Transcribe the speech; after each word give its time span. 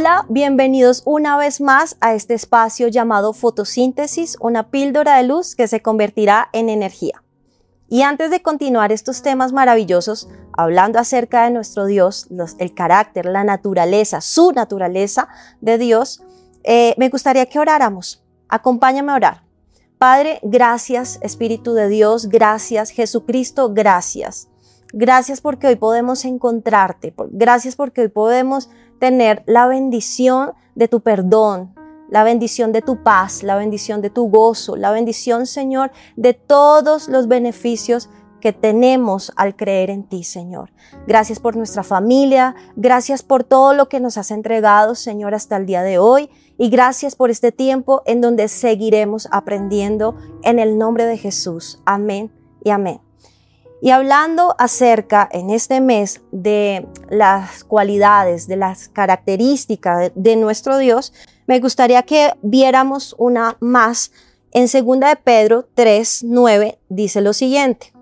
Hola, 0.00 0.24
bienvenidos 0.30 1.02
una 1.04 1.36
vez 1.36 1.60
más 1.60 1.98
a 2.00 2.14
este 2.14 2.32
espacio 2.32 2.88
llamado 2.88 3.34
fotosíntesis, 3.34 4.38
una 4.40 4.70
píldora 4.70 5.18
de 5.18 5.24
luz 5.24 5.54
que 5.54 5.68
se 5.68 5.82
convertirá 5.82 6.48
en 6.54 6.70
energía. 6.70 7.22
Y 7.86 8.00
antes 8.00 8.30
de 8.30 8.40
continuar 8.40 8.92
estos 8.92 9.20
temas 9.20 9.52
maravillosos, 9.52 10.30
hablando 10.54 10.98
acerca 10.98 11.44
de 11.44 11.50
nuestro 11.50 11.84
Dios, 11.84 12.28
el 12.58 12.72
carácter, 12.72 13.26
la 13.26 13.44
naturaleza, 13.44 14.22
su 14.22 14.52
naturaleza 14.52 15.28
de 15.60 15.76
Dios, 15.76 16.22
eh, 16.64 16.94
me 16.96 17.10
gustaría 17.10 17.44
que 17.44 17.58
oráramos. 17.58 18.24
Acompáñame 18.48 19.12
a 19.12 19.16
orar. 19.16 19.42
Padre, 19.98 20.40
gracias 20.42 21.18
Espíritu 21.20 21.74
de 21.74 21.88
Dios, 21.88 22.30
gracias 22.30 22.88
Jesucristo, 22.88 23.74
gracias. 23.74 24.48
Gracias 24.94 25.42
porque 25.42 25.66
hoy 25.66 25.76
podemos 25.76 26.24
encontrarte, 26.24 27.12
gracias 27.32 27.76
porque 27.76 28.00
hoy 28.00 28.08
podemos 28.08 28.70
tener 29.00 29.42
la 29.46 29.66
bendición 29.66 30.52
de 30.76 30.86
tu 30.86 31.00
perdón, 31.00 31.74
la 32.08 32.22
bendición 32.22 32.72
de 32.72 32.82
tu 32.82 33.02
paz, 33.02 33.42
la 33.42 33.56
bendición 33.56 34.02
de 34.02 34.10
tu 34.10 34.28
gozo, 34.30 34.76
la 34.76 34.92
bendición, 34.92 35.46
Señor, 35.46 35.90
de 36.16 36.34
todos 36.34 37.08
los 37.08 37.26
beneficios 37.26 38.08
que 38.40 38.52
tenemos 38.52 39.32
al 39.36 39.54
creer 39.54 39.90
en 39.90 40.04
ti, 40.04 40.24
Señor. 40.24 40.72
Gracias 41.06 41.38
por 41.38 41.56
nuestra 41.56 41.82
familia, 41.82 42.54
gracias 42.74 43.22
por 43.22 43.44
todo 43.44 43.74
lo 43.74 43.88
que 43.88 44.00
nos 44.00 44.16
has 44.16 44.30
entregado, 44.30 44.94
Señor, 44.94 45.34
hasta 45.34 45.56
el 45.56 45.66
día 45.66 45.82
de 45.82 45.98
hoy. 45.98 46.30
Y 46.58 46.68
gracias 46.68 47.16
por 47.16 47.30
este 47.30 47.52
tiempo 47.52 48.02
en 48.06 48.20
donde 48.20 48.48
seguiremos 48.48 49.28
aprendiendo 49.30 50.16
en 50.42 50.58
el 50.58 50.78
nombre 50.78 51.06
de 51.06 51.16
Jesús. 51.16 51.80
Amén 51.84 52.32
y 52.64 52.70
amén. 52.70 53.09
Y 53.82 53.90
hablando 53.90 54.54
acerca 54.58 55.28
en 55.32 55.50
este 55.50 55.80
mes 55.80 56.20
de 56.32 56.86
las 57.08 57.64
cualidades, 57.64 58.46
de 58.46 58.56
las 58.56 58.88
características 58.88 60.12
de, 60.14 60.36
nuestro 60.36 60.76
Dios, 60.76 61.14
me 61.46 61.60
gustaría 61.60 62.02
que 62.02 62.34
viéramos 62.42 63.14
una 63.18 63.56
más. 63.60 64.12
En 64.52 64.64
2 64.64 64.72
de 65.00 65.16
Pedro 65.22 65.68
3, 65.74 66.24
9 66.24 66.78
dice 66.88 67.20
lo 67.20 67.32
siguiente. 67.32 67.92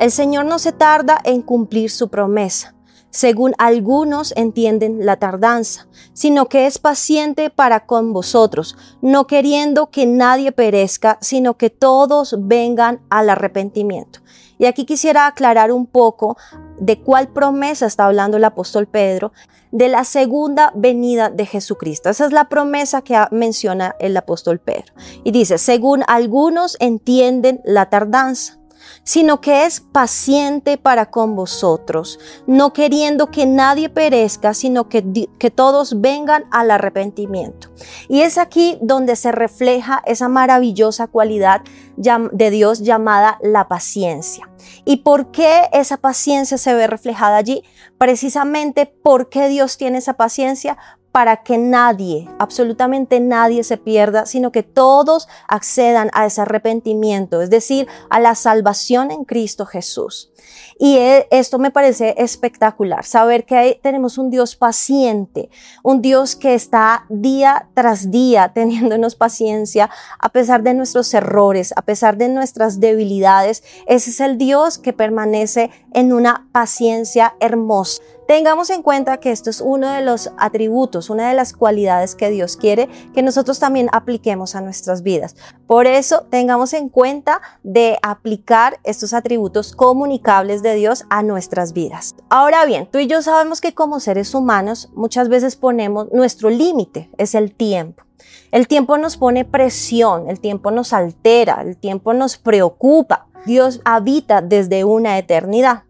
El 0.00 0.10
Señor 0.10 0.46
no 0.46 0.58
se 0.58 0.72
tarda 0.72 1.18
en 1.22 1.42
cumplir 1.42 1.90
su 1.90 2.08
promesa, 2.08 2.74
según 3.14 3.54
algunos 3.58 4.32
entienden 4.36 5.06
la 5.06 5.16
tardanza, 5.16 5.86
sino 6.14 6.46
que 6.46 6.66
es 6.66 6.78
paciente 6.78 7.48
para 7.48 7.86
con 7.86 8.12
vosotros, 8.12 8.76
no 9.02 9.28
queriendo 9.28 9.88
que 9.92 10.04
nadie 10.04 10.50
perezca, 10.50 11.16
sino 11.20 11.56
que 11.56 11.70
todos 11.70 12.34
vengan 12.40 13.02
al 13.10 13.30
arrepentimiento. 13.30 14.18
Y 14.58 14.66
aquí 14.66 14.84
quisiera 14.84 15.28
aclarar 15.28 15.70
un 15.70 15.86
poco 15.86 16.36
de 16.80 17.00
cuál 17.00 17.28
promesa 17.28 17.86
está 17.86 18.06
hablando 18.06 18.36
el 18.36 18.44
apóstol 18.44 18.88
Pedro, 18.88 19.32
de 19.70 19.88
la 19.88 20.02
segunda 20.02 20.72
venida 20.74 21.30
de 21.30 21.46
Jesucristo. 21.46 22.10
Esa 22.10 22.26
es 22.26 22.32
la 22.32 22.48
promesa 22.48 23.02
que 23.02 23.16
menciona 23.30 23.94
el 24.00 24.16
apóstol 24.16 24.58
Pedro. 24.58 24.92
Y 25.22 25.30
dice, 25.30 25.58
según 25.58 26.02
algunos 26.08 26.76
entienden 26.80 27.60
la 27.64 27.90
tardanza 27.90 28.58
sino 29.02 29.40
que 29.40 29.66
es 29.66 29.80
paciente 29.80 30.78
para 30.78 31.10
con 31.10 31.36
vosotros, 31.36 32.18
no 32.46 32.72
queriendo 32.72 33.30
que 33.30 33.46
nadie 33.46 33.88
perezca, 33.88 34.54
sino 34.54 34.88
que, 34.88 35.28
que 35.38 35.50
todos 35.50 36.00
vengan 36.00 36.44
al 36.50 36.70
arrepentimiento. 36.70 37.68
Y 38.08 38.22
es 38.22 38.38
aquí 38.38 38.78
donde 38.80 39.16
se 39.16 39.32
refleja 39.32 40.02
esa 40.06 40.28
maravillosa 40.28 41.06
cualidad 41.06 41.62
de 41.96 42.50
Dios 42.50 42.80
llamada 42.80 43.38
la 43.42 43.68
paciencia. 43.68 44.48
¿Y 44.84 44.98
por 44.98 45.30
qué 45.30 45.68
esa 45.72 45.96
paciencia 45.96 46.58
se 46.58 46.74
ve 46.74 46.86
reflejada 46.86 47.36
allí? 47.36 47.62
Precisamente 47.98 48.86
porque 48.86 49.48
Dios 49.48 49.76
tiene 49.76 49.98
esa 49.98 50.14
paciencia 50.14 50.76
para 51.14 51.44
que 51.44 51.58
nadie, 51.58 52.28
absolutamente 52.40 53.20
nadie 53.20 53.62
se 53.62 53.76
pierda, 53.76 54.26
sino 54.26 54.50
que 54.50 54.64
todos 54.64 55.28
accedan 55.46 56.10
a 56.12 56.26
ese 56.26 56.40
arrepentimiento, 56.40 57.40
es 57.40 57.50
decir, 57.50 57.86
a 58.10 58.18
la 58.18 58.34
salvación 58.34 59.12
en 59.12 59.24
Cristo 59.24 59.64
Jesús. 59.64 60.32
Y 60.76 60.96
e, 60.96 61.28
esto 61.30 61.60
me 61.60 61.70
parece 61.70 62.16
espectacular, 62.18 63.04
saber 63.04 63.46
que 63.46 63.78
tenemos 63.80 64.18
un 64.18 64.28
Dios 64.28 64.56
paciente, 64.56 65.50
un 65.84 66.02
Dios 66.02 66.34
que 66.34 66.54
está 66.54 67.06
día 67.08 67.68
tras 67.74 68.10
día 68.10 68.52
teniéndonos 68.54 69.14
paciencia 69.14 69.90
a 70.18 70.30
pesar 70.30 70.64
de 70.64 70.74
nuestros 70.74 71.14
errores, 71.14 71.72
a 71.76 71.82
pesar 71.82 72.16
de 72.16 72.28
nuestras 72.28 72.80
debilidades. 72.80 73.62
Ese 73.86 74.10
es 74.10 74.18
el 74.18 74.36
Dios 74.36 74.78
que 74.78 74.92
permanece 74.92 75.70
en 75.92 76.12
una 76.12 76.48
paciencia 76.50 77.36
hermosa. 77.38 78.02
Tengamos 78.26 78.70
en 78.70 78.82
cuenta 78.82 79.18
que 79.18 79.30
esto 79.30 79.50
es 79.50 79.60
uno 79.60 79.90
de 79.92 80.00
los 80.00 80.30
atributos, 80.38 81.10
una 81.10 81.28
de 81.28 81.34
las 81.34 81.52
cualidades 81.52 82.14
que 82.14 82.30
Dios 82.30 82.56
quiere 82.56 82.88
que 83.12 83.22
nosotros 83.22 83.58
también 83.58 83.88
apliquemos 83.92 84.54
a 84.54 84.62
nuestras 84.62 85.02
vidas. 85.02 85.36
Por 85.66 85.86
eso 85.86 86.26
tengamos 86.30 86.72
en 86.72 86.88
cuenta 86.88 87.42
de 87.62 87.98
aplicar 88.02 88.80
estos 88.82 89.12
atributos 89.12 89.74
comunicables 89.74 90.62
de 90.62 90.74
Dios 90.74 91.04
a 91.10 91.22
nuestras 91.22 91.74
vidas. 91.74 92.14
Ahora 92.30 92.64
bien, 92.64 92.88
tú 92.90 92.98
y 92.98 93.06
yo 93.06 93.20
sabemos 93.20 93.60
que 93.60 93.74
como 93.74 94.00
seres 94.00 94.34
humanos 94.34 94.90
muchas 94.94 95.28
veces 95.28 95.56
ponemos 95.56 96.10
nuestro 96.10 96.48
límite, 96.48 97.10
es 97.18 97.34
el 97.34 97.54
tiempo. 97.54 98.04
El 98.50 98.68
tiempo 98.68 98.96
nos 98.96 99.16
pone 99.16 99.44
presión, 99.44 100.30
el 100.30 100.40
tiempo 100.40 100.70
nos 100.70 100.92
altera, 100.92 101.60
el 101.60 101.76
tiempo 101.76 102.14
nos 102.14 102.38
preocupa. 102.38 103.26
Dios 103.44 103.80
habita 103.84 104.40
desde 104.40 104.84
una 104.84 105.18
eternidad. 105.18 105.82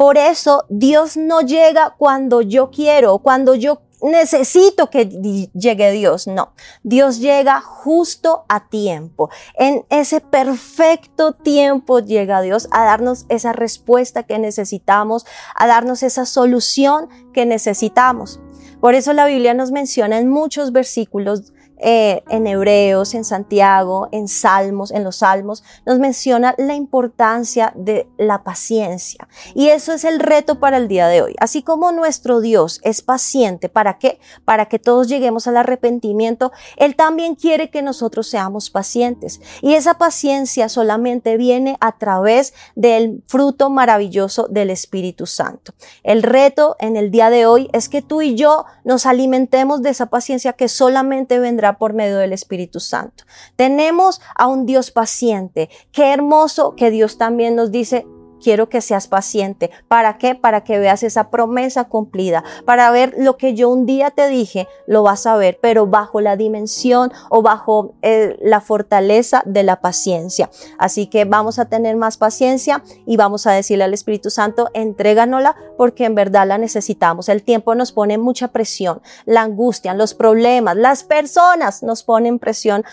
Por 0.00 0.16
eso 0.16 0.64
Dios 0.70 1.18
no 1.18 1.42
llega 1.42 1.94
cuando 1.98 2.40
yo 2.40 2.70
quiero, 2.70 3.18
cuando 3.18 3.54
yo 3.54 3.82
necesito 4.00 4.88
que 4.88 5.04
llegue 5.52 5.92
Dios. 5.92 6.26
No, 6.26 6.54
Dios 6.82 7.18
llega 7.18 7.60
justo 7.60 8.46
a 8.48 8.66
tiempo. 8.70 9.28
En 9.58 9.84
ese 9.90 10.22
perfecto 10.22 11.32
tiempo 11.32 11.98
llega 11.98 12.40
Dios 12.40 12.66
a 12.70 12.86
darnos 12.86 13.26
esa 13.28 13.52
respuesta 13.52 14.22
que 14.22 14.38
necesitamos, 14.38 15.26
a 15.54 15.66
darnos 15.66 16.02
esa 16.02 16.24
solución 16.24 17.10
que 17.34 17.44
necesitamos. 17.44 18.40
Por 18.80 18.94
eso 18.94 19.12
la 19.12 19.26
Biblia 19.26 19.52
nos 19.52 19.70
menciona 19.70 20.16
en 20.16 20.30
muchos 20.30 20.72
versículos 20.72 21.52
eh, 21.82 22.22
en 22.28 22.46
Hebreos, 22.46 23.14
en 23.14 23.24
Santiago, 23.24 24.08
en 24.12 24.28
Salmos, 24.28 24.90
en 24.90 25.04
los 25.04 25.16
Salmos, 25.16 25.64
nos 25.86 25.98
menciona 25.98 26.54
la 26.58 26.74
importancia 26.74 27.72
de 27.74 28.08
la 28.18 28.42
paciencia. 28.42 29.28
Y 29.54 29.68
eso 29.68 29.92
es 29.92 30.04
el 30.04 30.20
reto 30.20 30.60
para 30.60 30.76
el 30.76 30.88
día 30.88 31.08
de 31.08 31.22
hoy. 31.22 31.34
Así 31.40 31.62
como 31.62 31.92
nuestro 31.92 32.40
Dios 32.40 32.80
es 32.82 33.02
paciente, 33.02 33.68
¿para 33.68 33.98
qué? 33.98 34.20
Para 34.44 34.66
que 34.66 34.78
todos 34.78 35.08
lleguemos 35.08 35.46
al 35.46 35.56
arrepentimiento, 35.56 36.52
Él 36.76 36.96
también 36.96 37.34
quiere 37.34 37.70
que 37.70 37.82
nosotros 37.82 38.28
seamos 38.28 38.70
pacientes. 38.70 39.40
Y 39.62 39.74
esa 39.74 39.94
paciencia 39.94 40.68
solamente 40.68 41.36
viene 41.36 41.76
a 41.80 41.98
través 41.98 42.54
del 42.74 43.22
fruto 43.26 43.70
maravilloso 43.70 44.46
del 44.48 44.70
Espíritu 44.70 45.26
Santo. 45.26 45.72
El 46.02 46.22
reto 46.22 46.76
en 46.78 46.96
el 46.96 47.10
día 47.10 47.30
de 47.30 47.46
hoy 47.46 47.68
es 47.72 47.88
que 47.88 48.02
tú 48.02 48.22
y 48.22 48.34
yo 48.34 48.64
nos 48.84 49.06
alimentemos 49.06 49.82
de 49.82 49.90
esa 49.90 50.06
paciencia 50.06 50.52
que 50.52 50.68
solamente 50.68 51.38
vendrá 51.38 51.69
por 51.78 51.92
medio 51.92 52.18
del 52.18 52.32
Espíritu 52.32 52.80
Santo. 52.80 53.24
Tenemos 53.56 54.20
a 54.34 54.46
un 54.46 54.66
Dios 54.66 54.90
paciente. 54.90 55.68
Qué 55.92 56.12
hermoso 56.12 56.74
que 56.76 56.90
Dios 56.90 57.18
también 57.18 57.56
nos 57.56 57.70
dice, 57.70 58.06
quiero 58.42 58.68
que 58.68 58.80
seas 58.80 59.08
paciente. 59.08 59.70
¿Para 59.88 60.18
qué? 60.18 60.34
Para 60.34 60.64
que 60.64 60.78
veas 60.78 61.02
esa 61.02 61.30
promesa 61.30 61.84
cumplida, 61.84 62.44
para 62.64 62.90
ver 62.90 63.14
lo 63.18 63.36
que 63.36 63.54
yo 63.54 63.68
un 63.68 63.86
día 63.86 64.10
te 64.10 64.28
dije, 64.28 64.68
lo 64.86 65.02
vas 65.02 65.26
a 65.26 65.36
ver, 65.36 65.58
pero 65.60 65.86
bajo 65.86 66.20
la 66.20 66.36
dimensión 66.36 67.12
o 67.28 67.42
bajo 67.42 67.94
eh, 68.02 68.36
la 68.40 68.60
fortaleza 68.60 69.42
de 69.46 69.62
la 69.62 69.80
paciencia. 69.80 70.50
Así 70.78 71.06
que 71.06 71.24
vamos 71.24 71.58
a 71.58 71.66
tener 71.66 71.96
más 71.96 72.16
paciencia 72.16 72.82
y 73.06 73.16
vamos 73.16 73.46
a 73.46 73.52
decirle 73.52 73.84
al 73.84 73.94
Espíritu 73.94 74.30
Santo, 74.30 74.68
entréganosla 74.74 75.56
porque 75.76 76.04
en 76.04 76.14
verdad 76.14 76.46
la 76.46 76.58
necesitamos. 76.58 77.28
El 77.28 77.42
tiempo 77.42 77.74
nos 77.74 77.92
pone 77.92 78.18
mucha 78.18 78.48
presión, 78.48 79.02
la 79.24 79.42
angustia, 79.42 79.94
los 79.94 80.14
problemas, 80.14 80.76
las 80.76 81.04
personas 81.04 81.82
nos 81.82 82.02
ponen 82.02 82.38
presión 82.38 82.84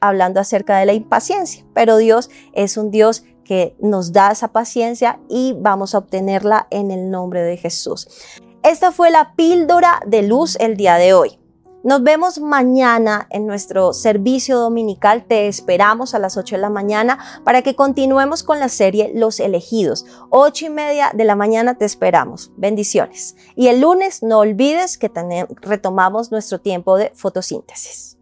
hablando 0.00 0.40
acerca 0.40 0.78
de 0.78 0.86
la 0.86 0.92
impaciencia, 0.92 1.64
pero 1.74 1.96
Dios 1.96 2.30
es 2.52 2.76
un 2.76 2.90
Dios 2.90 3.24
que 3.46 3.76
nos 3.80 4.12
da 4.12 4.32
esa 4.32 4.48
paciencia 4.48 5.20
y 5.28 5.54
vamos 5.58 5.94
a 5.94 5.98
obtenerla 5.98 6.66
en 6.70 6.90
el 6.90 7.10
nombre 7.10 7.42
de 7.42 7.56
Jesús. 7.56 8.08
Esta 8.62 8.90
fue 8.90 9.10
la 9.10 9.34
píldora 9.36 10.00
de 10.06 10.22
luz 10.22 10.56
el 10.58 10.76
día 10.76 10.96
de 10.96 11.14
hoy. 11.14 11.38
Nos 11.84 12.02
vemos 12.02 12.40
mañana 12.40 13.28
en 13.30 13.46
nuestro 13.46 13.92
servicio 13.92 14.58
dominical. 14.58 15.24
Te 15.28 15.46
esperamos 15.46 16.16
a 16.16 16.18
las 16.18 16.36
8 16.36 16.56
de 16.56 16.60
la 16.60 16.68
mañana 16.68 17.20
para 17.44 17.62
que 17.62 17.76
continuemos 17.76 18.42
con 18.42 18.58
la 18.58 18.68
serie 18.68 19.12
Los 19.14 19.38
elegidos. 19.38 20.04
8 20.30 20.66
y 20.66 20.70
media 20.70 21.12
de 21.14 21.24
la 21.24 21.36
mañana 21.36 21.78
te 21.78 21.84
esperamos. 21.84 22.50
Bendiciones. 22.56 23.36
Y 23.54 23.68
el 23.68 23.82
lunes 23.82 24.24
no 24.24 24.40
olvides 24.40 24.98
que 24.98 25.12
retomamos 25.60 26.32
nuestro 26.32 26.60
tiempo 26.60 26.96
de 26.96 27.12
fotosíntesis. 27.14 28.18